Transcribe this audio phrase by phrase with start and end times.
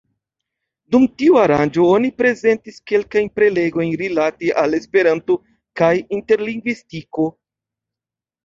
[0.93, 5.39] Dum tiu aranĝo oni prezentis kelkajn prelegojn rilate al Esperanto
[5.83, 7.29] kaj interlingvistiko.